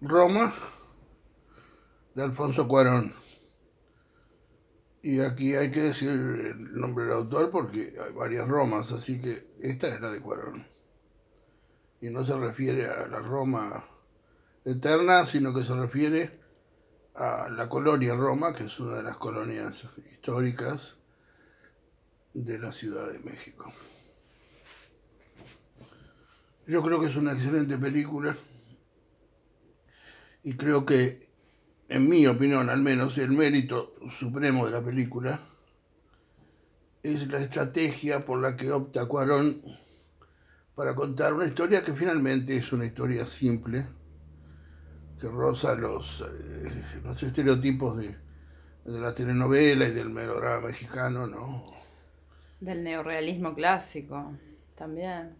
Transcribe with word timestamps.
Roma 0.00 0.52
de 2.14 2.22
Alfonso 2.22 2.68
Cuarón. 2.68 3.14
Y 5.02 5.20
aquí 5.20 5.54
hay 5.54 5.70
que 5.70 5.82
decir 5.82 6.10
el 6.10 6.78
nombre 6.78 7.04
del 7.04 7.14
autor 7.14 7.50
porque 7.50 7.94
hay 8.04 8.12
varias 8.12 8.46
Romas, 8.46 8.92
así 8.92 9.20
que 9.20 9.54
esta 9.60 9.88
es 9.88 10.00
la 10.00 10.10
de 10.10 10.20
Cuarón. 10.20 10.66
Y 12.00 12.10
no 12.10 12.24
se 12.26 12.36
refiere 12.36 12.86
a 12.88 13.06
la 13.06 13.20
Roma 13.20 13.84
eterna, 14.64 15.24
sino 15.24 15.54
que 15.54 15.64
se 15.64 15.74
refiere 15.74 16.40
a 17.14 17.48
la 17.48 17.68
colonia 17.68 18.14
Roma, 18.14 18.52
que 18.52 18.64
es 18.64 18.78
una 18.78 18.96
de 18.96 19.02
las 19.02 19.16
colonias 19.16 19.88
históricas 20.10 20.96
de 22.34 22.58
la 22.58 22.72
Ciudad 22.72 23.10
de 23.10 23.20
México. 23.20 23.72
Yo 26.66 26.82
creo 26.82 27.00
que 27.00 27.06
es 27.06 27.16
una 27.16 27.32
excelente 27.32 27.78
película 27.78 28.36
y 30.46 30.54
creo 30.54 30.86
que, 30.86 31.28
en 31.88 32.08
mi 32.08 32.24
opinión 32.28 32.70
al 32.70 32.80
menos, 32.80 33.18
el 33.18 33.32
mérito 33.32 33.96
supremo 34.08 34.64
de 34.64 34.70
la 34.70 34.80
película 34.80 35.40
es 37.02 37.26
la 37.26 37.38
estrategia 37.38 38.24
por 38.24 38.40
la 38.40 38.56
que 38.56 38.70
opta 38.70 39.06
Cuarón 39.06 39.60
para 40.76 40.94
contar 40.94 41.34
una 41.34 41.46
historia 41.46 41.82
que 41.82 41.94
finalmente 41.94 42.54
es 42.54 42.72
una 42.72 42.86
historia 42.86 43.26
simple, 43.26 43.86
que 45.20 45.28
roza 45.28 45.74
los, 45.74 46.20
eh, 46.20 47.00
los 47.02 47.20
estereotipos 47.20 47.98
de, 47.98 48.14
de 48.84 49.00
la 49.00 49.12
telenovela 49.12 49.88
y 49.88 49.90
del 49.90 50.10
melodrama 50.10 50.68
mexicano, 50.68 51.26
¿no? 51.26 51.74
Del 52.60 52.84
neorrealismo 52.84 53.52
clásico 53.52 54.32
también. 54.76 55.34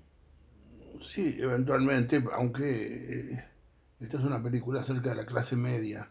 Sí, 1.01 1.37
eventualmente, 1.39 2.25
aunque 2.33 3.35
eh, 3.35 3.56
esta 4.01 4.19
es 4.19 4.25
una 4.25 4.43
película 4.43 4.81
acerca 4.81 5.11
de 5.11 5.17
la 5.17 5.27
clase 5.27 5.57
media 5.57 6.11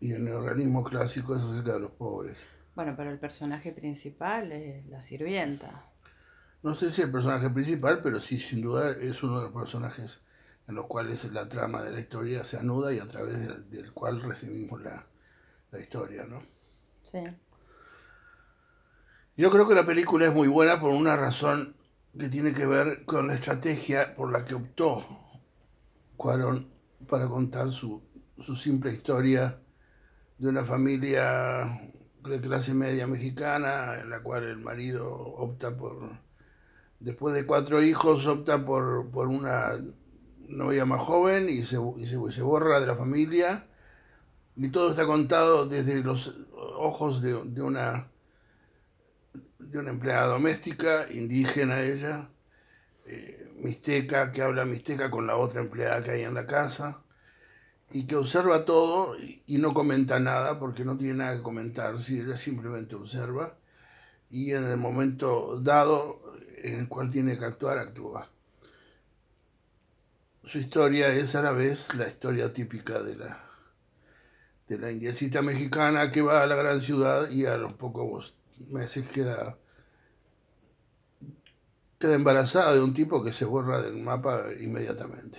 y 0.00 0.12
el 0.12 0.24
neorrealismo 0.24 0.82
clásico 0.82 1.36
es 1.36 1.42
acerca 1.42 1.74
de 1.74 1.80
los 1.80 1.90
pobres. 1.92 2.44
Bueno, 2.74 2.94
pero 2.96 3.10
el 3.10 3.18
personaje 3.18 3.72
principal 3.72 4.52
es 4.52 4.86
la 4.86 5.02
sirvienta. 5.02 5.84
No 6.62 6.74
sé 6.74 6.90
si 6.92 7.02
el 7.02 7.10
personaje 7.10 7.50
principal, 7.50 8.00
pero 8.02 8.20
sí, 8.20 8.38
sin 8.38 8.62
duda, 8.62 8.90
es 8.90 9.22
uno 9.22 9.36
de 9.36 9.44
los 9.44 9.52
personajes 9.52 10.20
en 10.68 10.74
los 10.74 10.86
cuales 10.86 11.30
la 11.32 11.48
trama 11.48 11.82
de 11.82 11.90
la 11.90 12.00
historia 12.00 12.44
se 12.44 12.58
anuda 12.58 12.92
y 12.92 12.98
a 12.98 13.06
través 13.06 13.46
del, 13.46 13.70
del 13.70 13.92
cual 13.92 14.22
recibimos 14.22 14.80
la, 14.80 15.04
la 15.70 15.80
historia, 15.80 16.24
¿no? 16.24 16.42
Sí. 17.02 17.18
Yo 19.36 19.50
creo 19.50 19.66
que 19.66 19.74
la 19.74 19.86
película 19.86 20.26
es 20.26 20.34
muy 20.34 20.48
buena 20.48 20.80
por 20.80 20.92
una 20.92 21.16
razón 21.16 21.74
que 22.18 22.28
tiene 22.28 22.52
que 22.52 22.66
ver 22.66 23.04
con 23.04 23.28
la 23.28 23.34
estrategia 23.34 24.14
por 24.14 24.32
la 24.32 24.44
que 24.44 24.54
optó 24.54 25.29
Cuarón 26.20 26.68
para 27.08 27.26
contar 27.28 27.70
su, 27.72 28.02
su 28.44 28.54
simple 28.54 28.92
historia 28.92 29.58
de 30.36 30.48
una 30.48 30.66
familia 30.66 31.80
de 32.22 32.40
clase 32.42 32.74
media 32.74 33.06
mexicana 33.06 33.98
en 33.98 34.10
la 34.10 34.22
cual 34.22 34.44
el 34.44 34.58
marido 34.58 35.10
opta 35.10 35.74
por, 35.74 36.10
después 36.98 37.34
de 37.34 37.46
cuatro 37.46 37.82
hijos, 37.82 38.26
opta 38.26 38.62
por, 38.66 39.08
por 39.10 39.28
una 39.28 39.78
novia 40.46 40.84
más 40.84 41.00
joven 41.00 41.48
y 41.48 41.64
se, 41.64 41.78
y 41.96 42.06
se 42.06 42.42
borra 42.42 42.80
de 42.80 42.86
la 42.86 42.96
familia. 42.96 43.66
Y 44.56 44.68
todo 44.68 44.90
está 44.90 45.06
contado 45.06 45.66
desde 45.66 46.04
los 46.04 46.34
ojos 46.76 47.22
de, 47.22 47.32
de 47.44 47.62
una 47.62 48.10
de 49.58 49.78
una 49.78 49.88
empleada 49.88 50.26
doméstica, 50.26 51.06
indígena 51.10 51.80
ella, 51.80 52.28
eh, 53.06 53.49
mixteca, 53.60 54.32
que 54.32 54.42
habla 54.42 54.64
mixteca 54.64 55.10
con 55.10 55.26
la 55.26 55.36
otra 55.36 55.60
empleada 55.60 56.02
que 56.02 56.10
hay 56.12 56.22
en 56.22 56.34
la 56.34 56.46
casa, 56.46 57.02
y 57.92 58.06
que 58.06 58.16
observa 58.16 58.64
todo 58.64 59.16
y, 59.18 59.58
no 59.58 59.74
comenta 59.74 60.20
nada 60.20 60.58
porque 60.58 60.84
no 60.84 60.96
tiene 60.96 61.14
nada 61.14 61.36
que 61.36 61.42
comentar, 61.42 62.00
si 62.00 62.20
ella 62.20 62.36
simplemente 62.36 62.94
observa, 62.94 63.56
y 64.30 64.52
en 64.52 64.64
el 64.64 64.76
momento 64.76 65.60
dado 65.60 66.22
en 66.62 66.80
el 66.80 66.88
cual 66.88 67.10
tiene 67.10 67.38
que 67.38 67.44
actuar, 67.44 67.78
actúa. 67.78 68.30
Su 70.44 70.58
historia 70.58 71.08
es 71.08 71.34
a 71.34 71.42
la 71.42 71.52
vez 71.52 71.94
la 71.94 72.08
historia 72.08 72.52
típica 72.52 73.02
de 73.02 73.16
la, 73.16 73.44
de 74.68 74.78
la 74.78 75.42
mexicana 75.42 76.10
que 76.10 76.22
va 76.22 76.42
a 76.42 76.46
la 76.46 76.56
gran 76.56 76.80
ciudad 76.80 77.28
y 77.30 77.46
a 77.46 77.56
los 77.56 77.72
pocos 77.74 78.34
meses 78.68 79.08
queda, 79.08 79.58
queda 82.00 82.14
embarazada 82.14 82.72
de 82.74 82.80
un 82.80 82.94
tipo 82.94 83.22
que 83.22 83.32
se 83.32 83.44
borra 83.44 83.82
del 83.82 83.98
mapa 83.98 84.46
inmediatamente. 84.58 85.38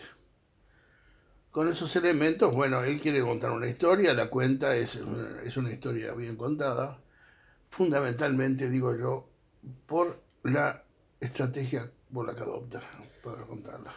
Con 1.49 1.67
esos 1.67 1.93
elementos, 1.95 2.53
bueno, 2.53 2.83
él 2.83 3.01
quiere 3.01 3.19
contar 3.21 3.51
una 3.51 3.67
historia, 3.67 4.13
la 4.13 4.29
cuenta 4.29 4.75
es 4.75 4.97
es 5.43 5.57
una 5.57 5.71
historia 5.71 6.13
bien 6.13 6.37
contada, 6.37 7.01
fundamentalmente, 7.69 8.69
digo 8.69 8.95
yo, 8.95 9.27
por 9.87 10.21
la 10.43 10.83
estrategia 11.19 11.91
por 12.13 12.27
la 12.27 12.35
que 12.35 12.43
adopta 12.43 12.79
para 13.23 13.41
contarla. 13.43 13.93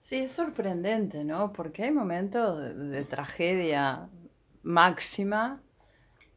Sí, 0.00 0.16
es 0.16 0.32
sorprendente, 0.32 1.24
¿no? 1.24 1.52
Porque 1.52 1.84
hay 1.84 1.92
momentos 1.92 2.58
de, 2.58 2.74
de 2.74 3.04
tragedia 3.04 4.10
máxima 4.62 5.62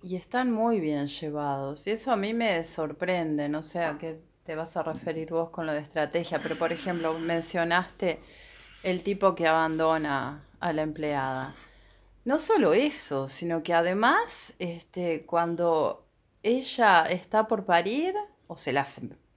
y 0.01 0.15
están 0.15 0.51
muy 0.51 0.79
bien 0.79 1.07
llevados. 1.07 1.85
Y 1.85 1.91
eso 1.91 2.11
a 2.11 2.15
mí 2.15 2.33
me 2.33 2.63
sorprende, 2.63 3.49
no 3.49 3.61
sé 3.61 3.83
a 3.83 3.97
qué 3.97 4.21
te 4.45 4.55
vas 4.55 4.77
a 4.77 4.83
referir 4.83 5.31
vos 5.31 5.49
con 5.49 5.65
lo 5.65 5.73
de 5.73 5.79
estrategia, 5.79 6.41
pero 6.41 6.57
por 6.57 6.71
ejemplo, 6.71 7.17
mencionaste 7.17 8.19
el 8.83 9.03
tipo 9.03 9.33
que 9.33 9.47
abandona 9.47 10.45
a 10.59 10.71
la 10.71 10.83
empleada. 10.83 11.55
No 12.25 12.37
solo 12.39 12.73
eso, 12.73 13.27
sino 13.27 13.63
que 13.63 13.73
además, 13.73 14.53
este, 14.59 15.25
cuando 15.25 16.05
ella 16.43 17.03
está 17.05 17.47
por 17.47 17.65
parir, 17.65 18.13
o 18.47 18.57
se 18.57 18.71
la, 18.71 18.85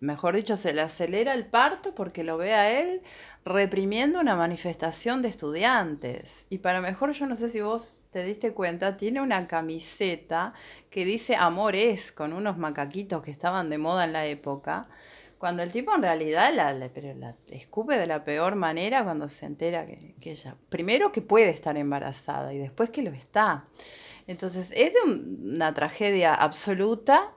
mejor 0.01 0.37
dicho, 0.37 0.59
se 0.59 0.75
le 0.75 0.83
acelera 0.83 1.33
el 1.33 1.47
parto 1.47 1.95
porque 1.95 2.23
lo 2.23 2.37
ve 2.37 2.55
a 2.55 2.71
él 2.79 3.03
reprimiendo 3.45 4.21
una 4.21 4.37
manifestación 4.37 5.23
de 5.23 5.29
estudiantes. 5.29 6.47
Y 6.51 6.59
para 6.59 6.83
mejor, 6.83 7.13
yo 7.13 7.27
no 7.27 7.37
sé 7.37 7.49
si 7.49 7.63
vos 7.63 7.98
te 8.11 8.25
diste 8.25 8.53
cuenta, 8.53 8.97
tiene 8.97 9.21
una 9.21 9.47
camiseta 9.47 10.55
que 10.91 11.05
dice 11.05 11.37
amor 11.37 11.77
es, 11.77 12.13
con 12.13 12.33
unos 12.33 12.57
macaquitos 12.57 13.23
que 13.23 13.31
estaban 13.31 13.71
de 13.71 13.79
moda 13.79 14.05
en 14.05 14.13
la 14.13 14.27
época. 14.27 14.89
Cuando 15.39 15.63
el 15.63 15.71
tipo 15.71 15.95
en 15.95 16.03
realidad 16.03 16.53
la, 16.53 16.91
pero 16.93 17.15
la 17.15 17.37
escupe 17.51 17.97
de 17.97 18.07
la 18.07 18.25
peor 18.25 18.57
manera 18.57 19.05
cuando 19.05 19.29
se 19.29 19.47
entera 19.47 19.87
que, 19.87 20.15
que, 20.21 20.33
ella, 20.33 20.57
primero 20.69 21.13
que 21.13 21.23
puede 21.23 21.51
estar 21.51 21.77
embarazada 21.77 22.53
y 22.53 22.59
después 22.59 22.91
que 22.91 23.03
lo 23.03 23.11
está. 23.11 23.67
Entonces 24.27 24.73
es 24.75 24.95
de 24.95 25.01
un, 25.05 25.53
una 25.55 25.73
tragedia 25.75 26.35
absoluta 26.35 27.35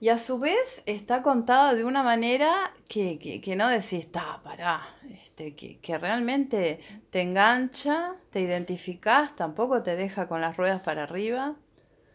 y 0.00 0.08
a 0.08 0.18
su 0.18 0.38
vez 0.38 0.82
está 0.86 1.22
contada 1.22 1.74
de 1.74 1.84
una 1.84 2.02
manera 2.02 2.72
que, 2.88 3.18
que, 3.18 3.40
que 3.40 3.56
no 3.56 3.68
decís, 3.68 3.92
está, 3.92 4.40
pará, 4.42 4.82
este, 5.10 5.54
que, 5.54 5.78
que, 5.78 5.98
realmente 5.98 6.80
te 7.10 7.20
engancha, 7.22 8.16
te 8.30 8.40
identificás, 8.40 9.36
tampoco 9.36 9.82
te 9.82 9.96
deja 9.96 10.28
con 10.28 10.40
las 10.40 10.56
ruedas 10.56 10.82
para 10.82 11.04
arriba. 11.04 11.56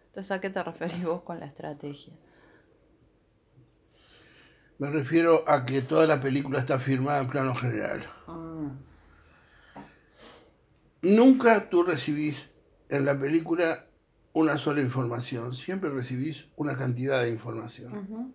Entonces, 0.07 0.31
¿a 0.31 0.41
qué 0.41 0.49
te 0.49 0.63
referís 0.63 1.03
vos 1.03 1.21
con 1.21 1.39
la 1.39 1.45
estrategia? 1.45 2.13
Me 4.79 4.89
refiero 4.91 5.43
a 5.47 5.65
que 5.65 5.81
toda 5.81 6.05
la 6.05 6.21
película 6.21 6.59
está 6.59 6.79
filmada 6.79 7.21
en 7.21 7.27
plano 7.27 7.55
general. 7.55 8.05
Mm. 8.27 8.67
Nunca 11.01 11.69
tú 11.69 11.83
recibís 11.83 12.51
en 12.89 13.05
la 13.05 13.17
película 13.17 13.85
una 14.37 14.59
sola 14.59 14.81
información, 14.81 15.55
siempre 15.55 15.89
recibís 15.89 16.45
una 16.57 16.77
cantidad 16.77 17.23
de 17.23 17.29
información. 17.29 17.91
Uh 17.97 18.05
-huh. 18.07 18.33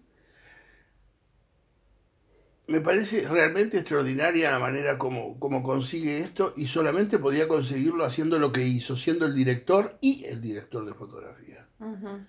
Me 2.66 2.80
parece 2.80 3.28
realmente 3.28 3.78
extraordinaria 3.78 4.50
la 4.50 4.58
manera 4.58 4.98
como, 4.98 5.38
como 5.38 5.62
consigue 5.62 6.18
esto 6.18 6.54
y 6.56 6.66
solamente 6.66 7.20
podía 7.20 7.46
conseguirlo 7.46 8.04
haciendo 8.04 8.40
lo 8.40 8.52
que 8.52 8.66
hizo, 8.66 8.96
siendo 8.96 9.26
el 9.26 9.34
director 9.34 9.96
y 10.00 10.24
el 10.24 10.40
director 10.40 10.84
de 10.84 10.94
fotografía. 10.94 11.66
Uh 11.78 11.94
-huh. 11.94 12.26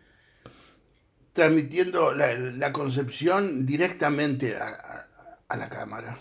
Transmitiendo 1.33 2.13
la, 2.13 2.35
la, 2.35 2.71
concepción 2.71 3.65
directamente 3.65 4.55
a, 4.55 4.67
a, 4.67 5.07
a 5.47 5.57
la 5.57 5.67
cámara. 5.67 6.19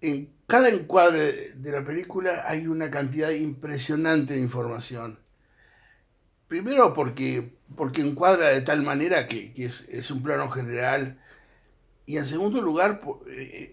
En 0.00 0.28
cada 0.46 0.68
encuadre 0.68 1.54
de 1.56 1.72
la 1.72 1.84
película 1.84 2.44
hay 2.46 2.68
una 2.68 2.90
cantidad 2.90 3.30
impresionante 3.30 4.34
de 4.34 4.40
información 4.40 5.18
Primero 6.52 6.92
porque, 6.92 7.56
porque 7.74 8.02
encuadra 8.02 8.48
de 8.48 8.60
tal 8.60 8.82
manera 8.82 9.26
que, 9.26 9.54
que 9.54 9.64
es, 9.64 9.88
es, 9.88 10.10
un 10.10 10.22
plano 10.22 10.50
general. 10.50 11.18
Y 12.04 12.18
en 12.18 12.26
segundo 12.26 12.60
lugar, 12.60 13.00
por, 13.00 13.24
eh, 13.26 13.72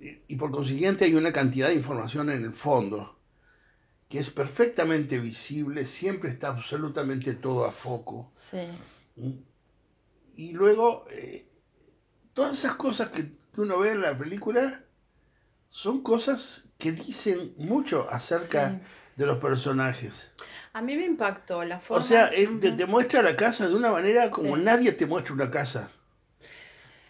eh, 0.00 0.22
y 0.26 0.34
por 0.34 0.50
consiguiente 0.50 1.04
hay 1.04 1.14
una 1.14 1.32
cantidad 1.32 1.68
de 1.68 1.74
información 1.74 2.28
en 2.30 2.42
el 2.42 2.52
fondo 2.52 3.20
que 4.08 4.18
es 4.18 4.30
perfectamente 4.30 5.20
visible, 5.20 5.86
siempre 5.86 6.30
está 6.30 6.48
absolutamente 6.48 7.34
todo 7.34 7.66
a 7.66 7.70
foco. 7.70 8.32
Sí. 8.34 8.66
Y 10.34 10.54
luego, 10.54 11.04
eh, 11.12 11.46
todas 12.32 12.58
esas 12.58 12.74
cosas 12.74 13.10
que, 13.10 13.26
que 13.54 13.60
uno 13.60 13.78
ve 13.78 13.92
en 13.92 14.02
la 14.02 14.18
película 14.18 14.82
son 15.68 16.02
cosas 16.02 16.64
que 16.78 16.90
dicen 16.90 17.54
mucho 17.58 18.08
acerca 18.10 18.72
Sí. 18.72 18.78
De 19.18 19.26
los 19.26 19.38
personajes. 19.38 20.30
A 20.72 20.80
mí 20.80 20.96
me 20.96 21.04
impactó 21.04 21.64
la 21.64 21.80
forma. 21.80 22.02
O 22.04 22.06
sea, 22.06 22.30
eh, 22.32 22.48
te, 22.60 22.86
muestra 22.86 23.20
la 23.20 23.36
casa 23.36 23.68
de 23.68 23.74
una 23.74 23.90
manera 23.90 24.30
como 24.30 24.56
Sí. 24.56 24.62
nadie 24.62 24.92
te 24.92 25.06
muestra 25.06 25.34
una 25.34 25.50
casa. 25.50 25.90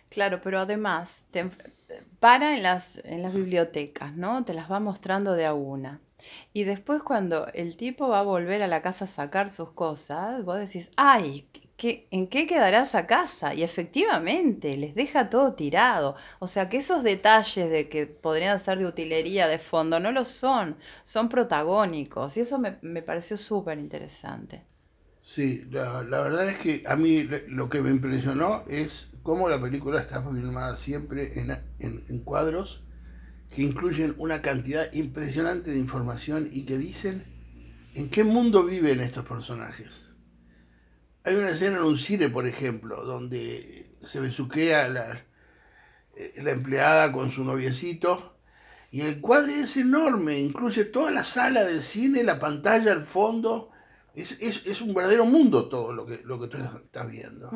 Claro, 0.08 0.40
pero 0.43 0.58
además 0.58 1.26
te 1.31 1.50
para 2.19 2.56
en 2.56 2.62
las, 2.62 2.99
en 3.05 3.22
las 3.22 3.32
bibliotecas, 3.32 4.14
¿no? 4.14 4.44
Te 4.44 4.55
las 4.55 4.70
va 4.70 4.81
mostrando 4.81 5.34
de 5.34 5.46
a 5.46 5.52
una. 5.55 6.00
Y 6.52 6.64
después 6.64 7.02
cuando 7.02 7.46
el 7.55 7.76
tipo 7.76 8.08
va 8.08 8.20
a 8.20 8.22
volver 8.22 8.62
a 8.62 8.66
la 8.66 8.82
casa 8.82 9.05
a 9.05 9.08
sacar 9.08 9.50
sus 9.50 9.70
cosas, 9.72 10.44
vos 10.44 10.58
decís, 10.58 10.90
ay, 10.96 11.46
¿qué, 11.79 12.09
¿en 12.11 12.29
qué 12.29 12.47
quedará 12.47 12.83
esa 12.83 13.07
casa? 13.07 13.55
Y 13.55 13.63
efectivamente, 13.63 14.77
les 14.77 14.95
deja 14.95 15.31
todo 15.31 15.55
tirado. 15.55 16.17
O 16.41 16.47
sea 16.49 16.69
que 16.69 16.79
esos 16.79 17.03
detalles 17.05 17.71
de 17.71 17.89
que 17.89 18.07
podrían 18.07 18.61
ser 18.61 18.79
de 18.79 18.87
utilería 18.87 19.49
de 19.49 19.59
fondo 19.59 20.01
no 20.01 20.13
lo 20.13 20.25
son, 20.27 20.79
son 21.05 21.29
protagónicos. 21.31 22.37
Y 22.37 22.41
eso 22.43 22.59
me, 22.59 22.79
me 22.83 23.03
pareció 23.03 23.37
súper 23.39 23.79
interesante. 23.79 24.65
Sí, 25.23 25.65
la, 25.71 26.03
la 26.03 26.21
verdad 26.23 26.49
es 26.49 26.59
que 26.59 26.83
a 26.87 26.97
mí 26.97 27.23
lo 27.49 27.69
que 27.69 27.81
me 27.83 27.91
impresionó 27.91 28.65
es 28.69 29.09
cómo 29.23 29.49
la 29.49 29.61
película 29.61 30.01
está 30.01 30.23
filmada 30.23 30.77
siempre 30.77 31.39
en- 31.41 32.03
en 32.09 32.19
cuadros 32.25 32.83
que 33.55 33.63
incluyen 33.63 34.15
una 34.19 34.43
cantidad 34.43 34.93
impresionante 34.95 35.73
de 35.73 35.79
información 35.79 36.49
y 36.53 36.65
que 36.67 36.79
dicen 36.79 37.25
en 37.95 38.11
qué 38.11 38.25
mundo 38.25 38.65
viven 38.65 39.01
estos 39.01 39.27
personajes. 39.27 40.07
Hay 41.29 41.37
una 41.37 41.51
escena 41.51 41.77
en 41.77 41.83
un 41.85 41.99
cine, 41.99 42.31
por 42.31 42.47
ejemplo, 42.47 43.05
donde 43.05 43.91
se 44.03 44.19
besuquea 44.19 44.89
la, 44.89 45.23
eh, 46.17 46.35
la 46.43 46.53
empleada 46.53 47.13
con 47.13 47.31
su 47.31 47.45
noviecito 47.45 48.37
y 48.91 49.03
el 49.03 49.21
cuadro 49.21 49.53
es 49.53 49.77
enorme, 49.77 50.39
incluye 50.39 50.87
toda 50.87 51.11
la 51.11 51.23
sala 51.25 51.65
del 51.65 51.83
cine, 51.83 52.23
la 52.25 52.39
pantalla 52.39 52.93
al 52.93 53.03
fondo. 53.03 53.71
Es, 54.15 54.39
es- 54.41 54.65
es 54.67 54.81
un 54.81 54.95
verdadero 54.95 55.27
mundo 55.27 55.69
todo 55.69 55.93
lo 55.93 56.07
que, 56.07 56.23
lo 56.25 56.41
que 56.41 56.47
tú 56.49 56.57
estás 56.57 57.11
viendo. 57.11 57.51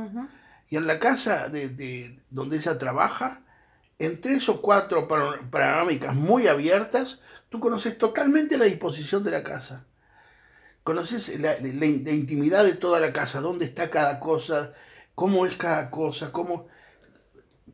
Y 0.69 0.77
en 0.77 0.87
la 0.87 0.99
casa 0.99 1.49
de, 1.49 1.71
de- 1.71 2.21
donde 2.29 2.59
ella 2.59 2.77
trabaja, 2.77 3.41
en 3.99 4.21
tres 4.21 4.49
o 4.51 4.61
cuatro 4.61 5.09
pano- 5.09 5.51
panorámicas 5.51 6.15
muy 6.15 6.47
abiertas, 6.47 7.21
tú 7.49 7.59
conoces 7.59 7.97
totalmente 7.97 8.59
la 8.59 8.67
disposición 8.67 9.25
de 9.25 9.31
la 9.31 9.43
casa. 9.43 9.87
Conoces 10.85 11.39
la, 11.41 11.53
la- 11.61 11.73
la 11.73 11.87
intimidad 12.13 12.65
de 12.65 12.75
toda 12.75 12.99
la 13.01 13.13
casa, 13.13 13.41
dónde 13.41 13.65
está 13.65 13.89
cada 13.91 14.19
cosa, 14.21 14.73
cómo 15.15 15.47
es 15.47 15.57
cada 15.57 15.91
cosa, 15.91 16.33
cómo... 16.33 16.67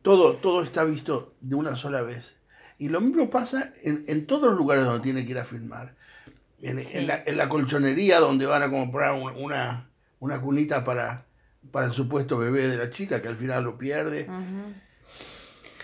Todo, 0.01 0.35
todo 0.37 0.61
está 0.63 0.83
visto 0.85 1.33
de 1.41 1.55
una 1.55 1.75
sola 1.75 2.01
vez. 2.01 2.37
Y 2.77 2.87
lo 2.89 3.01
mismo 3.01 3.29
pasa 3.29 3.73
en, 3.83 4.05
en 4.07 4.25
todos 4.27 4.49
los 4.49 4.57
lugares 4.57 4.85
donde 4.85 5.01
tiene 5.01 5.25
que 5.25 5.31
ir 5.31 5.39
a 5.39 5.45
filmar. 5.45 5.95
En, 6.61 6.81
Sí. 6.83 6.97
en 6.97 7.07
la, 7.07 7.23
en 7.25 7.37
la 7.37 7.49
colchonería 7.49 8.19
donde 8.19 8.45
van 8.45 8.63
a 8.63 8.69
comprar 8.69 9.13
un- 9.13 9.35
una, 9.35 9.89
una 10.19 10.39
cunita 10.39 10.83
para, 10.85 11.25
para 11.71 11.87
el 11.87 11.93
supuesto 11.93 12.37
bebé 12.37 12.67
de 12.67 12.77
la 12.77 12.89
chica, 12.91 13.21
que 13.21 13.27
al 13.27 13.35
final 13.35 13.63
lo 13.63 13.77
pierde. 13.77 14.27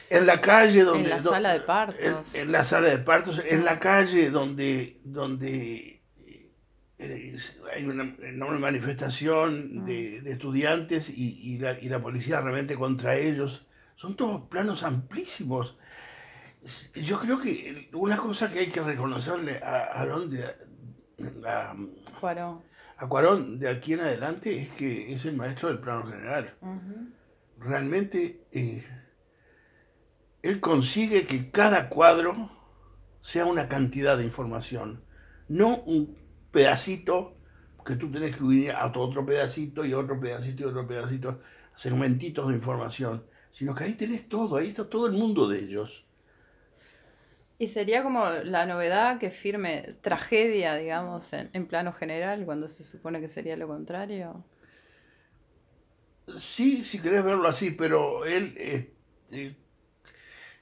En 0.09 0.25
la 0.27 0.39
calle 0.39 0.83
donde... 0.83 1.05
En 1.05 1.09
la 1.09 1.19
do- 1.21 1.31
sala 1.31 1.53
de 1.53 1.59
partos. 1.61 2.35
en 2.35 2.51
la 2.51 2.63
sala 2.63 2.89
de 2.89 2.97
partos, 2.99 3.41
en 3.45 3.65
la 3.65 3.79
calle 3.79 4.29
donde, 4.29 4.97
hay 6.97 7.85
una 7.85 8.15
enorme 8.21 8.59
manifestación 8.59 9.85
de, 9.85 10.21
de 10.21 10.31
estudiantes 10.31 11.09
y, 11.09 11.53
y 11.53 11.57
la, 11.59 11.79
y 11.79 11.89
la 11.89 12.01
policía 12.01 12.41
realmente 12.41 12.75
contra 12.75 13.15
ellos. 13.15 13.65
Son 13.95 14.15
todos 14.15 14.47
planos 14.47 14.83
amplísimos. 14.83 15.77
Yo 16.95 17.19
creo 17.19 17.39
que 17.39 17.89
una 17.93 18.17
cosa 18.17 18.49
que 18.49 18.59
hay 18.59 18.67
que 18.67 18.81
reconocerle 18.81 19.59
a 19.63 19.83
Aarón 19.99 20.29
de, 20.29 20.45
a, 21.45 21.75
Cuarón. 22.19 22.63
a 22.97 23.07
Cuarón 23.07 23.59
de 23.59 23.69
aquí 23.69 23.93
en 23.93 23.99
adelante 24.01 24.61
es 24.61 24.69
que 24.69 25.13
es 25.13 25.25
el 25.25 25.35
maestro 25.35 25.69
del 25.69 25.79
plano 25.79 26.05
general 26.07 26.55
realmente 27.57 28.45
eh, 28.51 28.85
él 30.41 30.59
consigue 30.59 31.25
que 31.25 31.49
cada 31.51 31.89
cuadro 31.89 32.51
sea 33.19 33.45
una 33.45 33.67
cantidad 33.67 34.17
de 34.17 34.23
información, 34.23 35.03
no 35.47 35.77
un 35.77 36.15
pedacito 36.55 37.35
que 37.85 37.97
tú 37.97 38.09
tenés 38.09 38.35
que 38.35 38.43
unir 38.43 38.71
a 38.71 38.87
otro 38.87 39.25
pedacito 39.25 39.83
y 39.85 39.93
otro 39.93 40.17
pedacito 40.19 40.63
y 40.63 40.65
otro 40.65 40.87
pedacito, 40.87 41.41
segmentitos 41.73 42.47
de 42.47 42.55
información, 42.55 43.25
sino 43.51 43.75
que 43.75 43.83
ahí 43.83 43.93
tenés 43.93 44.29
todo, 44.29 44.55
ahí 44.55 44.69
está 44.69 44.89
todo 44.89 45.05
el 45.07 45.13
mundo 45.13 45.49
de 45.49 45.59
ellos. 45.59 46.05
Y 47.59 47.67
sería 47.67 48.03
como 48.03 48.29
la 48.29 48.65
novedad 48.65 49.19
que 49.19 49.31
firme 49.31 49.95
tragedia, 50.01 50.75
digamos, 50.75 51.31
en, 51.33 51.49
en 51.51 51.67
plano 51.67 51.91
general, 51.91 52.45
cuando 52.45 52.67
se 52.69 52.83
supone 52.85 53.19
que 53.19 53.27
sería 53.27 53.57
lo 53.57 53.67
contrario. 53.67 54.45
Sí, 56.37 56.83
si 56.83 56.99
querés 56.99 57.23
verlo 57.23 57.47
así, 57.47 57.71
pero 57.71 58.25
él, 58.25 58.55
eh, 58.57 58.93
eh, 59.31 59.55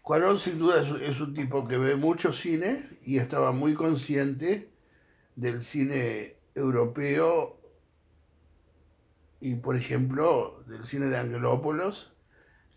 Cuarón 0.01 0.37
sin 0.39 0.59
duda 0.59 0.81
es, 0.81 0.89
es 1.01 1.21
un 1.21 1.33
tipo 1.33 1.67
que 1.67 1.77
ve 1.77 1.95
mucho 1.95 2.33
cine 2.33 2.89
y 3.05 3.17
estaba 3.17 3.53
muy 3.53 3.73
consciente 3.73 4.72
del 5.35 5.61
cine 5.61 6.35
europeo 6.55 7.59
y, 9.39 9.55
por 9.55 9.75
ejemplo, 9.75 10.63
del 10.67 10.85
cine 10.85 11.07
de 11.07 11.17
Angelópolis, 11.17 12.09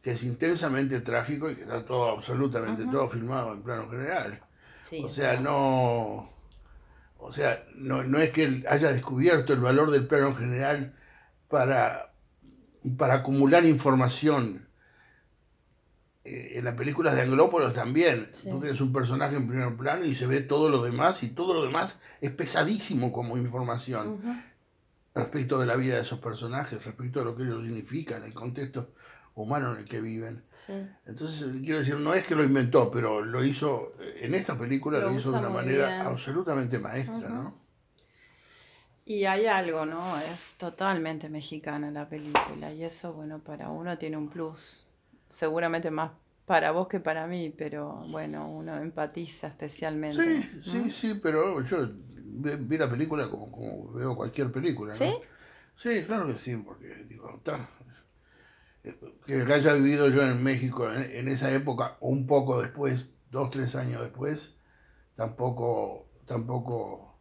que 0.03 0.13
es 0.13 0.25
intensamente 0.25 1.01
trágico 1.01 1.51
y 1.51 1.57
que 1.57 1.63
está 1.63 1.85
todo, 1.85 2.11
absolutamente 2.11 2.85
todo 2.87 3.09
filmado 3.09 3.53
en 3.53 3.63
plano 3.63 3.89
general. 3.89 4.41
Sí. 4.85 5.03
O 5.05 5.09
sea, 5.09 5.41
no, 5.41 6.31
o 7.19 7.33
sea, 7.33 7.65
no, 7.75 8.05
no 8.05 8.19
es 8.19 8.31
que 8.31 8.45
él 8.45 8.67
haya 8.69 8.93
descubierto 8.93 9.53
el 9.53 9.61
valor 9.61 9.91
del 9.91 10.07
plano 10.07 10.35
general 10.35 10.95
para, 11.49 12.13
para 12.97 13.15
acumular 13.15 13.65
información. 13.65 14.66
En 16.59 16.65
las 16.65 16.75
películas 16.75 17.15
de 17.15 17.23
Angelópolis 17.23 17.73
también. 17.73 18.29
Sí. 18.33 18.51
Tú 18.51 18.61
tienes 18.61 18.81
un 18.81 18.93
personaje 18.93 19.37
en 19.37 19.49
primer 19.49 19.77
plano 19.77 20.05
y 20.05 20.15
se 20.15 20.27
ve 20.27 20.41
todo 20.41 20.69
lo 20.69 20.83
demás 20.83 21.23
y 21.23 21.29
todo 21.29 21.55
lo 21.55 21.65
demás 21.65 21.99
es 22.21 22.31
pesadísimo 22.31 23.13
como 23.13 23.37
información 23.37 24.43
respecto 25.15 25.59
de 25.59 25.67
la 25.67 25.77
vida 25.77 25.97
de 25.97 26.03
esos 26.03 26.19
personajes, 26.19 26.85
respecto 26.85 27.21
de 27.21 27.25
lo 27.25 27.37
que 27.37 27.43
ellos 27.45 27.63
significan, 27.63 28.23
el 28.23 28.35
contexto 28.35 28.93
humano 29.35 29.73
en 29.73 29.79
el 29.81 29.85
que 29.85 30.01
viven. 30.01 30.43
Sí. 30.51 30.73
Entonces, 31.07 31.49
quiero 31.63 31.79
decir, 31.79 31.97
no 31.97 32.15
es 32.15 32.27
que 32.27 32.35
lo 32.35 32.45
inventó, 32.45 32.91
pero 32.91 33.23
lo 33.23 33.45
hizo, 33.45 33.95
eh, 34.01 34.21
en 34.23 34.35
esta 34.35 34.59
película 34.59 34.99
lo, 34.99 35.11
Lo 35.11 35.19
hizo 35.19 35.33
de 35.33 35.39
una 35.39 35.51
manera 35.51 35.87
bien. 35.89 36.01
absolutamente 36.03 36.79
maestra. 36.79 37.29
¿no? 37.29 37.55
Y 39.05 39.25
hay 39.25 39.47
algo, 39.47 39.87
¿no? 39.87 40.19
Es 40.19 40.55
totalmente 40.59 41.29
mexicana 41.29 41.91
la 41.91 42.09
película 42.09 42.73
y 42.73 42.83
eso, 42.83 43.13
bueno, 43.13 43.39
para 43.39 43.69
uno 43.69 43.97
tiene 43.99 44.17
un 44.17 44.29
plus. 44.29 44.87
Seguramente 45.29 45.91
más 45.91 46.11
para 46.47 46.71
vos 46.73 46.89
que 46.89 47.01
para 47.01 47.27
mí, 47.27 47.51
pero 47.51 48.07
bueno, 48.09 48.49
uno 48.51 48.77
empatiza 48.77 49.49
especialmente. 49.49 50.23
Sí, 50.23 50.63
¿no? 50.65 50.73
sí, 50.73 50.91
sí, 50.91 51.21
pero 51.23 51.63
yo 51.63 51.89
vi, 52.15 52.57
vi 52.57 52.79
la 52.79 52.89
película 52.91 53.29
como, 53.29 53.51
como 53.51 53.93
veo 53.93 54.17
cualquier 54.17 54.51
película, 54.53 54.97
¿no? 54.99 54.99
¿Sí? 54.99 55.13
Sí, 55.77 56.05
claro 56.07 56.27
que 56.29 56.35
sí, 56.39 56.57
porque 56.57 57.05
digo, 57.09 57.35
está. 57.37 57.69
eh, 58.85 58.95
Que 59.27 59.43
haya 59.53 59.75
vivido 59.75 60.09
yo 60.09 60.23
en 60.23 60.43
México 60.43 60.91
en, 60.93 61.03
en 61.11 61.29
esa 61.29 61.51
época, 61.53 61.97
o 62.01 62.09
un 62.09 62.27
poco 62.27 62.63
después, 62.63 63.13
dos, 63.31 63.51
tres 63.51 63.75
años 63.75 64.03
después, 64.03 64.55
tampoco, 65.17 66.07
tampoco 66.27 67.15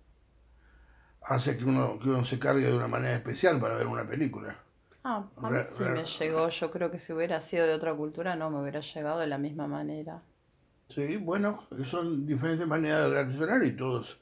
hace 1.22 1.58
que 1.58 1.65
uno, 1.65 2.00
que 2.00 2.10
uno 2.10 2.24
se 2.25 2.39
cargue 2.39 2.67
de 2.67 2.74
una 2.77 2.88
manera 2.88 3.15
especial 3.15 3.60
para 3.60 3.75
ver 3.75 3.88
una 3.88 4.08
película. 4.08 4.58
Ah, 5.06 5.32
a 5.42 5.52
mí 5.52 5.64
sí 5.66 5.90
me 5.90 6.04
llegó. 6.04 6.50
Yo 6.50 6.70
creo 6.70 6.92
que 6.92 7.00
si 7.00 7.14
hubiera 7.14 7.40
sido 7.40 7.66
de 7.66 7.74
otra 7.74 7.96
cultura 7.96 8.36
no 8.36 8.50
me 8.52 8.60
hubiera 8.60 8.82
llegado 8.82 9.20
de 9.20 9.28
la 9.28 9.38
misma 9.38 9.68
manera. 9.68 10.22
Sí, 10.90 11.18
bueno, 11.18 11.68
son 11.86 12.26
diferentes 12.26 12.68
maneras 12.68 13.02
de 13.06 13.10
reaccionar 13.10 13.64
y 13.66 13.76
todos 13.76 14.20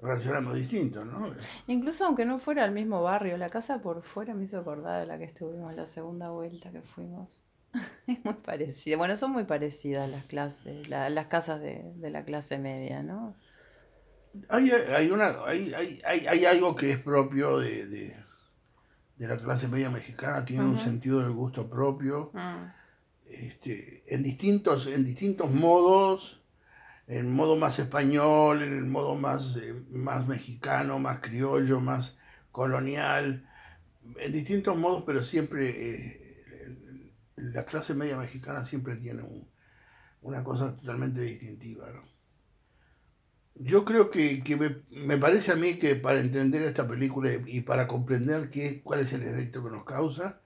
reaccionamos 0.00 0.54
distintos, 0.56 1.06
¿no? 1.06 1.34
Incluso 1.66 2.04
aunque 2.06 2.24
no 2.24 2.38
fuera 2.38 2.64
el 2.64 2.72
mismo 2.72 3.02
barrio, 3.02 3.36
la 3.36 3.50
casa 3.50 3.80
por 3.80 4.02
fuera 4.02 4.34
me 4.34 4.44
hizo 4.44 4.58
acordar 4.58 5.00
de 5.00 5.06
la 5.06 5.18
que 5.18 5.24
estuvimos 5.24 5.74
la 5.74 5.86
segunda 5.86 6.30
vuelta 6.30 6.70
que 6.72 6.82
fuimos. 6.82 7.40
Es 8.06 8.24
muy 8.24 8.34
parecida. 8.34 8.96
Bueno, 8.96 9.16
son 9.16 9.32
muy 9.32 9.44
parecidas 9.44 10.08
las 10.10 10.24
clases, 10.26 10.88
la- 10.88 11.10
las 11.10 11.26
casas 11.28 11.60
de, 11.60 11.92
de 11.96 12.10
la 12.10 12.24
clase 12.24 12.58
media, 12.58 13.02
¿no? 13.02 13.36
Hay, 14.48 14.70
hay, 14.70 15.10
una, 15.10 15.44
hay, 15.46 15.72
hay, 15.74 16.00
hay, 16.04 16.26
hay 16.26 16.44
algo 16.44 16.76
que 16.76 16.90
es 16.90 16.98
propio 16.98 17.58
de, 17.58 17.86
de, 17.86 18.16
de 19.16 19.28
la 19.28 19.36
clase 19.38 19.68
media 19.68 19.90
mexicana, 19.90 20.44
tiene 20.44 20.64
un 20.64 20.78
sentido 20.78 21.20
del 21.20 21.32
gusto 21.32 21.68
propio, 21.68 22.30
Mm, 22.34 22.72
este, 23.28 24.04
en, 24.06 24.22
distintos, 24.22 24.86
en 24.86 25.04
distintos 25.04 25.50
modos, 25.50 26.42
en 27.08 27.32
modo 27.32 27.56
más 27.56 27.78
español, 27.78 28.62
en 28.62 28.72
el 28.72 28.84
modo 28.84 29.14
más, 29.14 29.56
eh, 29.56 29.74
más 29.90 30.26
mexicano, 30.26 30.98
más 30.98 31.20
criollo, 31.20 31.80
más 31.80 32.16
colonial, 32.52 33.48
en 34.18 34.32
distintos 34.32 34.76
modos, 34.76 35.02
pero 35.06 35.22
siempre 35.22 35.70
eh, 35.70 36.26
la 37.36 37.64
clase 37.64 37.94
media 37.94 38.16
mexicana 38.16 38.64
siempre 38.64 38.96
tiene 38.96 39.22
un, 39.22 39.48
una 40.22 40.42
cosa 40.44 40.76
totalmente 40.76 41.20
distintiva. 41.20 41.90
¿no? 41.90 42.15
Yo 43.58 43.84
creo 43.84 44.10
que, 44.10 44.42
que 44.42 44.56
me, 44.56 44.76
me, 44.90 45.16
parece 45.16 45.52
a 45.52 45.56
mí 45.56 45.78
que 45.78 45.96
para 45.96 46.20
entender 46.20 46.62
esta 46.62 46.86
película 46.86 47.30
y 47.46 47.62
para 47.62 47.86
comprender 47.86 48.50
qué, 48.50 48.82
cuál 48.82 49.00
es 49.00 49.12
el 49.12 49.22
efecto 49.22 49.64
que 49.64 49.70
nos 49.70 49.84
causa, 49.84 50.40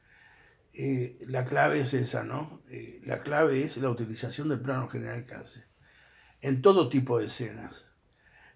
eh, 0.74 1.18
la 1.26 1.44
clave 1.44 1.80
es 1.80 1.94
esa, 1.94 2.22
¿no? 2.22 2.62
Eh, 2.70 3.00
la 3.04 3.22
clave 3.22 3.64
es 3.64 3.76
la 3.78 3.90
utilización 3.90 4.48
del 4.48 4.60
plano 4.60 4.88
general 4.88 5.26
que 5.26 5.34
hace. 5.34 5.64
En 6.40 6.62
todo 6.62 6.88
tipo 6.88 7.18
de 7.18 7.26
escenas. 7.26 7.86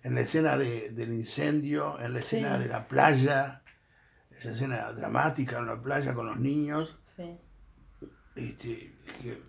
En 0.02 0.14
la 0.14 0.20
escena 0.20 0.56
de, 0.56 0.90
del 0.90 1.12
incendio, 1.12 1.98
en 2.00 2.12
la 2.12 2.20
escena 2.20 2.58
de 2.58 2.68
la 2.68 2.86
playa, 2.86 3.62
esa 4.30 4.52
escena 4.52 4.92
dramática 4.92 5.58
en 5.58 5.66
la 5.66 5.80
playa 5.80 6.14
con 6.14 6.26
los 6.26 6.38
niños. 6.38 6.98
Sí. 7.04 7.38
Este, 8.36 8.94
que, 9.22 9.42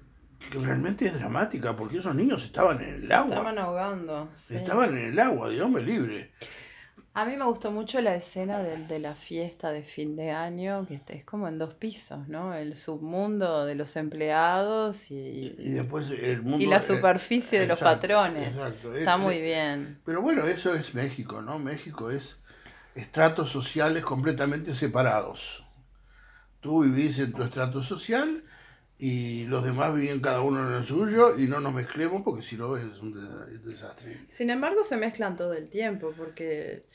realmente 0.52 1.06
es 1.06 1.14
dramática, 1.14 1.76
porque 1.76 1.98
esos 1.98 2.16
niños 2.16 2.44
estaban 2.44 2.82
en 2.82 2.96
el 2.96 3.12
agua. 3.12 3.28
Estaban 3.28 3.58
ahogando. 3.58 4.30
Estaban 4.50 4.98
en 4.98 5.06
el 5.06 5.20
agua, 5.20 5.50
Dios 5.50 5.70
me 5.70 5.82
libre. 5.82 6.32
A 7.18 7.24
mí 7.24 7.38
me 7.38 7.46
gustó 7.46 7.72
mucho 7.72 8.02
la 8.02 8.14
escena 8.14 8.60
de, 8.60 8.76
de, 8.88 9.00
la 9.00 9.16
fiesta 9.16 9.72
de 9.72 9.84
fin 9.84 10.18
de 10.18 10.32
año, 10.32 10.86
que 10.86 11.00
es 11.08 11.24
como 11.24 11.48
en 11.48 11.58
dos 11.58 11.74
pisos, 11.74 12.28
¿no? 12.28 12.54
El 12.54 12.76
submundo 12.76 13.66
de 13.66 13.76
los 13.76 13.96
empleados 13.96 15.10
y, 15.12 15.56
y 15.58 15.70
después 15.72 16.12
el 16.12 16.42
mundo, 16.42 16.62
y 16.62 16.68
la 16.68 16.82
superficie 16.82 17.62
de 17.62 17.68
los 17.68 17.80
patrones. 17.80 18.54
Está 18.96 19.16
muy 19.16 19.42
bien. 19.42 20.00
Pero 20.04 20.22
bueno, 20.22 20.46
eso 20.46 20.76
es 20.76 20.94
México, 20.94 21.42
¿no? 21.42 21.58
México 21.58 22.12
es 22.12 22.38
estratos 22.96 23.50
sociales 23.50 24.04
completamente 24.04 24.74
separados. 24.74 25.66
Tú 26.60 26.84
vivís 26.84 27.18
en 27.20 27.32
tu 27.32 27.44
estrato 27.44 27.82
social 27.82 28.44
y 28.98 29.46
los 29.46 29.64
demás 29.64 29.94
viven 29.94 30.22
cada 30.22 30.42
uno 30.42 30.68
en 30.68 30.74
el 30.76 30.86
suyo 30.86 31.38
y 31.38 31.48
no 31.48 31.60
nos 31.60 31.74
mezclemos 31.74 32.22
porque 32.24 32.42
si 32.42 32.56
no 32.56 32.78
es 32.78 32.86
un 33.02 33.14
desastre. 33.64 34.18
Sin 34.28 34.50
embargo, 34.50 34.84
se 34.84 34.96
mezclan 34.96 35.36
todo 35.36 35.54
el 35.54 35.70
tiempo 35.70 36.14
porque 36.18 36.86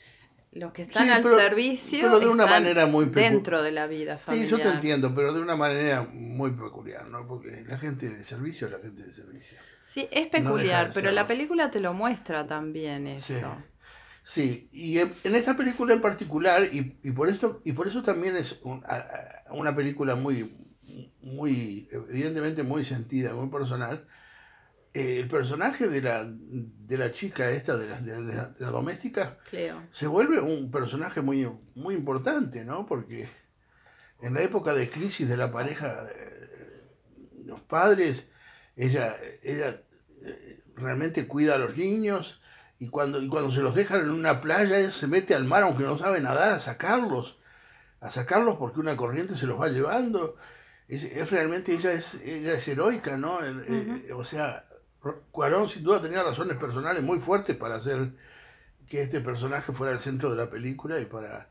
los 0.51 0.73
que 0.73 0.81
están 0.81 1.09
al 1.09 1.23
servicio 1.23 2.01
pero 2.01 2.19
de 2.19 2.27
una 2.27 2.45
manera 2.45 2.85
muy 2.85 3.05
dentro 3.05 3.61
de 3.61 3.71
la 3.71 3.87
vida 3.87 4.17
familiar. 4.17 4.49
Sí, 4.49 4.55
yo 4.55 4.61
te 4.61 4.69
entiendo, 4.69 5.13
pero 5.15 5.33
de 5.33 5.41
una 5.41 5.55
manera 5.55 6.01
muy 6.11 6.51
peculiar, 6.51 7.07
¿no? 7.07 7.25
Porque 7.27 7.63
la 7.67 7.77
gente 7.77 8.09
de 8.09 8.23
servicio 8.23 8.67
es 8.67 8.73
la 8.73 8.79
gente 8.79 9.03
de 9.03 9.13
servicio. 9.13 9.57
Sí, 9.83 10.07
es 10.11 10.27
peculiar, 10.27 10.91
pero 10.93 11.11
la 11.11 11.27
película 11.27 11.69
te 11.69 11.79
lo 11.79 11.93
muestra 11.93 12.47
también 12.47 13.07
eso. 13.07 13.55
Sí. 14.23 14.69
y 14.71 14.99
en, 14.99 15.13
esta 15.23 15.55
película 15.55 15.93
en 15.93 16.01
particular, 16.01 16.63
y, 16.71 16.97
y, 17.03 17.11
por 17.11 17.29
esto, 17.29 17.61
y 17.63 17.71
por 17.73 17.87
eso 17.87 18.03
también 18.03 18.35
es 18.35 18.61
una 19.49 19.75
película 19.75 20.15
muy, 20.15 20.53
muy, 21.31 21.87
evidentemente 21.91 22.63
muy 22.63 22.85
sentida, 22.85 23.33
muy 23.33 23.49
personal, 23.49 24.07
eh, 24.93 25.17
el 25.19 25.27
personaje 25.27 25.87
de 25.87 26.01
la, 26.01 26.27
de 26.27 26.97
la 26.97 27.11
chica 27.11 27.49
esta, 27.49 27.77
de 27.77 27.87
la, 27.87 28.01
de 28.01 28.35
la, 28.35 28.69
doméstica, 28.69 29.37
se 29.91 30.07
vuelve 30.07 30.39
un 30.41 30.69
personaje 30.69 31.21
muy, 31.21 31.49
muy 31.75 31.95
importante, 31.95 32.65
¿no? 32.65 32.85
Porque 32.85 33.29
en 34.21 34.33
la 34.33 34.41
época 34.41 34.73
de 34.73 34.89
crisis 34.89 35.29
de 35.29 35.37
la 35.37 35.51
pareja, 35.51 36.07
los 37.45 37.61
padres, 37.61 38.27
ella, 38.75 39.15
ella 39.43 39.81
eh, 40.23 40.61
realmente 40.75 41.27
cuida 41.27 41.55
a 41.55 41.57
los 41.57 41.77
niños 41.77 42.41
y 42.79 42.89
cuando, 42.89 43.21
y 43.21 43.27
cuando 43.29 43.51
se 43.51 43.61
los 43.61 43.75
dejan 43.75 44.01
en 44.01 44.11
una 44.11 44.41
playa, 44.41 44.77
ella 44.77 44.91
se 44.91 45.07
mete 45.07 45.35
al 45.35 45.45
mar, 45.45 45.63
aunque 45.63 45.83
no 45.83 45.97
sabe 45.97 46.19
nadar, 46.19 46.51
a 46.51 46.59
sacarlos, 46.59 47.39
a 47.99 48.09
sacarlos 48.09 48.57
porque 48.57 48.79
una 48.79 48.97
corriente 48.97 49.37
se 49.37 49.45
los 49.45 49.59
va 49.59 49.69
llevando 49.69 50.35
es, 50.95 51.31
realmente 51.31 51.73
ella 51.73 51.93
es, 51.93 52.15
ella 52.15 52.53
es 52.53 52.67
heroica, 52.67 53.15
¿no? 53.17 53.39
Eh, 53.43 54.11
o 54.13 54.25
sea, 54.25 54.67
Cuarón 55.31 55.69
sin 55.69 55.83
duda 55.83 56.01
tenía 56.01 56.21
razones 56.21 56.57
personales 56.57 57.01
muy 57.03 57.19
fuertes 57.19 57.55
para 57.55 57.75
hacer 57.75 58.11
que 58.87 59.01
este 59.01 59.21
personaje 59.21 59.71
fuera 59.71 59.93
el 59.93 59.99
centro 59.99 60.29
de 60.29 60.35
la 60.35 60.49
película 60.49 60.99
y 60.99 61.05
para, 61.05 61.49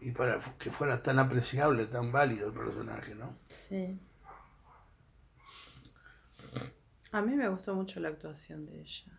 y 0.00 0.12
para 0.12 0.40
que 0.58 0.70
fuera 0.70 1.02
tan 1.02 1.18
apreciable, 1.18 1.86
tan 1.86 2.12
válido 2.12 2.48
el 2.48 2.52
personaje, 2.52 3.14
¿no? 3.14 3.38
Sí. 3.48 3.98
A 7.12 7.22
mí 7.22 7.34
me 7.34 7.48
gustó 7.48 7.74
mucho 7.74 7.98
la 7.98 8.08
actuación 8.08 8.66
de 8.66 8.80
ella. 8.80 9.18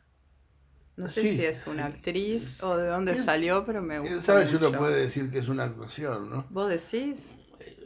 No 0.96 1.08
sé 1.08 1.22
si 1.22 1.44
es 1.44 1.66
una 1.66 1.88
actriz 1.88 2.62
o 2.62 2.78
de 2.78 2.88
dónde 2.88 3.16
salió, 3.16 3.66
pero 3.66 3.82
me 3.82 4.00
gustó. 4.00 4.22
¿Sabe 4.22 4.48
si 4.48 4.56
uno 4.56 4.72
puede 4.72 5.02
decir 5.02 5.32
que 5.32 5.40
es 5.40 5.48
una 5.48 5.64
actuación, 5.64 6.30
no? 6.30 6.46
¿Vos 6.52 6.70
decís? 6.70 7.32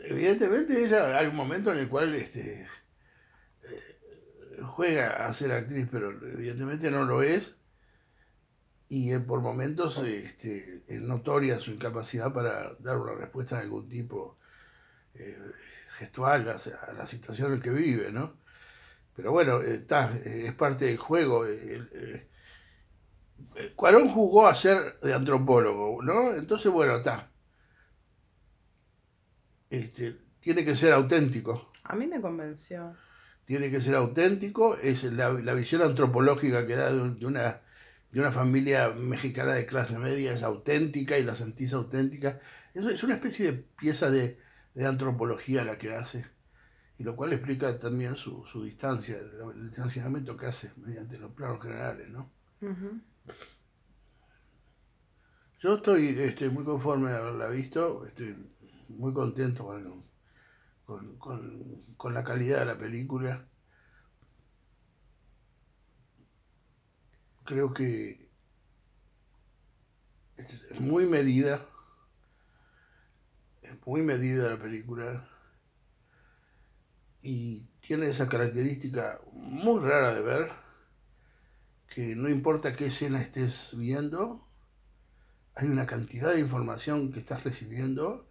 Evidentemente 0.03 0.83
ella 0.83 1.17
hay 1.17 1.27
un 1.27 1.35
momento 1.35 1.71
en 1.71 1.79
el 1.79 1.89
cual 1.89 2.15
este 2.15 2.67
eh, 3.63 3.97
juega 4.63 5.25
a 5.25 5.33
ser 5.33 5.51
actriz, 5.51 5.87
pero 5.91 6.11
evidentemente 6.11 6.91
no 6.91 7.03
lo 7.03 7.21
es. 7.23 7.55
Y 8.89 9.17
por 9.19 9.41
momentos 9.41 9.97
este, 9.99 10.83
es 10.87 11.01
notoria 11.01 11.59
su 11.59 11.71
incapacidad 11.71 12.33
para 12.33 12.73
dar 12.79 12.97
una 12.97 13.15
respuesta 13.15 13.57
de 13.57 13.63
algún 13.63 13.89
tipo 13.89 14.37
eh, 15.13 15.37
gestual 15.97 16.47
a, 16.49 16.93
la 16.93 17.05
situación 17.05 17.53
en 17.53 17.61
que 17.61 17.71
vive, 17.71 18.11
¿no? 18.11 18.37
Pero 19.15 19.31
bueno, 19.31 19.61
está, 19.61 20.15
es 20.23 20.53
parte 20.53 20.85
del 20.85 20.97
juego. 20.97 21.45
Cuarón 23.75 24.09
jugó 24.09 24.47
a 24.47 24.55
ser 24.55 24.99
de 25.01 25.13
antropólogo, 25.13 26.01
¿no? 26.03 26.33
Entonces, 26.33 26.71
bueno, 26.71 26.97
está 26.97 27.31
este, 29.69 30.17
tiene 30.39 30.63
que 30.63 30.75
ser 30.75 30.93
auténtico. 30.93 31.69
A 31.83 31.95
mí 31.95 32.07
me 32.07 32.21
convenció. 32.21 32.95
Tiene 33.45 33.69
que 33.69 33.81
ser 33.81 33.95
auténtico, 33.95 34.77
es 34.77 35.03
la, 35.05 35.29
visión 35.29 35.81
antropológica 35.81 36.65
que 36.67 36.75
da 36.75 36.91
de, 36.91 37.25
una, 37.25 37.61
de 38.11 38.19
una 38.19 38.31
familia 38.31 38.89
mexicana 38.89 39.53
de 39.53 39.65
clase 39.65 39.97
media, 39.97 40.33
es 40.33 40.43
auténtica 40.43 41.17
y 41.17 41.23
la 41.23 41.33
sentís 41.33 41.73
auténtica. 41.73 42.41
Eso 42.73 42.89
es 42.89 43.01
una 43.03 43.15
especie 43.15 43.51
de 43.51 43.65
pieza 43.79 44.09
de, 44.09 44.39
antropología 44.85 45.63
la 45.63 45.77
que 45.77 45.93
hace, 45.95 46.27
y 46.99 47.03
lo 47.03 47.15
cual 47.15 47.33
explica 47.33 47.79
también 47.79 48.15
su, 48.15 48.45
distancia, 48.63 49.17
el, 49.17 49.69
distanciamiento 49.69 50.37
que 50.37 50.45
hace 50.45 50.71
mediante 50.77 51.17
los 51.17 51.31
planos 51.31 51.63
generales, 51.63 52.09
¿no? 52.09 52.29
Yo 55.59 55.75
estoy 55.75 56.09
este, 56.19 56.49
muy 56.49 56.63
conforme 56.63 57.09
a 57.09 57.17
haberla 57.17 57.47
visto, 57.47 58.05
estoy 58.05 58.35
muy 58.89 59.13
contento 59.13 59.65
con, 60.85 62.13
la 62.13 62.23
calidad 62.23 62.59
de 62.59 62.65
la 62.65 62.77
película. 62.77 63.45
Creo 67.43 67.73
que 67.73 68.29
es 70.37 70.79
muy 70.79 71.05
medida, 71.05 71.65
es 73.61 73.75
muy 73.85 74.01
medida 74.01 74.49
la 74.49 74.61
película 74.61 75.29
y 77.21 77.61
tiene 77.79 78.09
esa 78.09 78.27
característica 78.27 79.21
muy 79.31 79.81
rara 79.81 80.13
de 80.13 80.21
ver, 80.21 80.51
que 81.87 82.15
no 82.15 82.29
importa 82.29 82.75
qué 82.75 82.87
escena 82.87 83.21
estés 83.21 83.71
viendo, 83.77 84.47
hay 85.55 85.69
una 85.69 85.85
cantidad 85.87 86.33
de 86.33 86.39
información 86.39 87.11
que 87.11 87.19
estás 87.19 87.43
recibiendo 87.43 88.26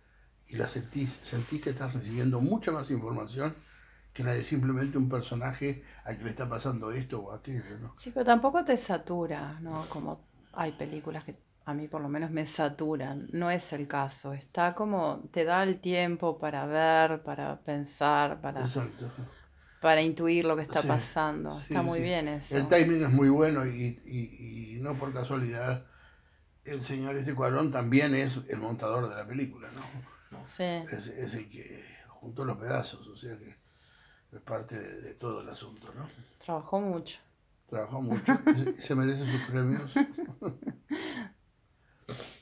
y 0.49 0.57
la 0.57 0.69
sentís, 0.69 1.21
sentís 1.23 1.63
que 1.63 1.71
estás 1.71 1.93
recibiendo 1.93 2.41
mucha 2.41 2.73
más 2.73 2.91
información 2.91 3.55
que 4.13 4.25
la 4.25 4.33
de 4.33 4.43
simplemente 4.43 4.97
un 4.97 5.09
personaje 5.09 5.85
al 6.05 6.17
que 6.17 6.25
le 6.25 6.31
está 6.31 6.49
pasando 6.49 6.91
esto 6.91 7.21
o 7.21 7.33
aquello, 7.33 7.79
¿no? 7.81 7.95
Sí, 7.99 8.11
pero 8.13 8.25
tampoco 8.25 8.65
te 8.65 8.77
satura, 8.77 9.59
¿no? 9.61 9.89
Como 9.91 10.21
hay 10.55 10.73
películas 10.73 11.25
que 11.25 11.37
a 11.67 11.75
mí 11.75 11.89
por 11.89 12.01
lo 12.01 12.09
menos 12.09 12.31
me 12.31 12.47
saturan, 12.47 13.29
no 13.33 13.51
es 13.51 13.73
el 13.73 13.89
caso, 13.89 14.33
está 14.33 14.75
como, 14.75 15.25
te 15.33 15.45
da 15.45 15.65
el 15.65 15.81
tiempo 15.81 16.39
para 16.39 16.65
ver, 16.65 17.23
para 17.23 17.59
pensar, 17.61 18.41
para, 18.41 18.65
para 19.81 20.01
intuir 20.01 20.45
lo 20.45 20.55
que 20.55 20.63
está 20.63 20.81
pasando, 20.83 21.59
está 21.59 21.83
muy 21.83 22.01
bien 22.01 22.29
eso. 22.29 22.57
El 22.57 22.69
timing 22.69 23.03
es 23.03 23.11
muy 23.11 23.29
bueno 23.29 23.67
y, 23.67 24.01
y, 24.07 24.77
y 24.77 24.81
no 24.81 24.95
por 24.95 25.13
casualidad 25.13 25.85
el 26.65 26.85
señor 26.85 27.17
este 27.17 27.35
cuadrón 27.35 27.71
también 27.71 28.15
es 28.15 28.41
el 28.49 28.59
montador 28.59 29.09
de 29.09 29.15
la 29.15 29.27
película, 29.27 29.69
¿no? 29.73 30.16
Es, 30.45 31.07
es, 31.07 31.35
el 31.35 31.49
que 31.49 31.85
juntó 32.09 32.45
los 32.45 32.59
pedazos, 32.59 33.07
o 33.09 33.17
sea 33.17 33.39
que 33.39 33.57
es 34.33 34.41
parte 34.43 34.79
de, 34.79 35.01
de 35.01 35.15
todo 35.15 35.41
el 35.41 35.49
asunto, 35.49 35.93
¿no? 35.95 36.07
Trabajó 36.45 36.81
mucho. 36.81 37.21
Trabajó 37.69 38.01
mucho. 38.01 38.39
se 38.75 38.95
merece 38.95 39.31
sus 39.31 39.41
premios. 39.43 39.93